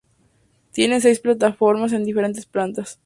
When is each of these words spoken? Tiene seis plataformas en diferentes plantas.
Tiene 0.71 0.99
seis 0.99 1.19
plataformas 1.19 1.93
en 1.93 2.05
diferentes 2.05 2.47
plantas. 2.47 2.97